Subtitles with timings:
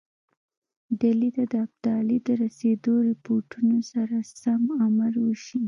[0.99, 5.59] ډهلي ته د ابدالي د رسېدلو رپوټونو سره سم امر وشي.